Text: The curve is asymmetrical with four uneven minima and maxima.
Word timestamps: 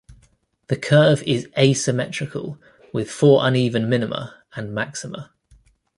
The 0.65 0.77
curve 0.77 1.21
is 1.27 1.47
asymmetrical 1.55 2.57
with 2.91 3.11
four 3.11 3.45
uneven 3.45 3.87
minima 3.87 4.41
and 4.55 4.73
maxima. 4.73 5.31